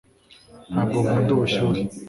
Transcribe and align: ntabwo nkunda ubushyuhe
ntabwo 0.71 0.97
nkunda 1.03 1.31
ubushyuhe 1.35 1.79